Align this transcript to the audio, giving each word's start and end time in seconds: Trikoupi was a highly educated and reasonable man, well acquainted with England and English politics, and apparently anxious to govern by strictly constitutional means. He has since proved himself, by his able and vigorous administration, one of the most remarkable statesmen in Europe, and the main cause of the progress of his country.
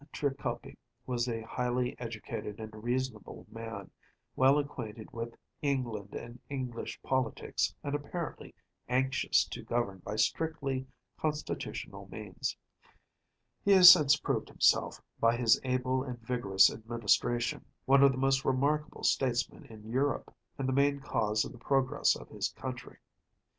Trikoupi 0.11 0.77
was 1.05 1.29
a 1.29 1.43
highly 1.43 1.95
educated 1.99 2.59
and 2.59 2.83
reasonable 2.83 3.45
man, 3.51 3.91
well 4.35 4.57
acquainted 4.57 5.11
with 5.11 5.35
England 5.61 6.15
and 6.15 6.39
English 6.49 6.99
politics, 7.03 7.75
and 7.83 7.93
apparently 7.93 8.55
anxious 8.89 9.45
to 9.49 9.61
govern 9.61 9.99
by 9.99 10.15
strictly 10.15 10.87
constitutional 11.19 12.09
means. 12.11 12.57
He 13.63 13.73
has 13.73 13.91
since 13.91 14.15
proved 14.17 14.49
himself, 14.49 14.99
by 15.19 15.37
his 15.37 15.61
able 15.63 16.01
and 16.01 16.17
vigorous 16.19 16.71
administration, 16.73 17.63
one 17.85 18.01
of 18.01 18.11
the 18.11 18.17
most 18.17 18.43
remarkable 18.43 19.03
statesmen 19.03 19.65
in 19.65 19.87
Europe, 19.87 20.33
and 20.57 20.67
the 20.67 20.73
main 20.73 20.99
cause 20.99 21.45
of 21.45 21.51
the 21.51 21.59
progress 21.59 22.15
of 22.15 22.27
his 22.29 22.49
country. 22.49 22.97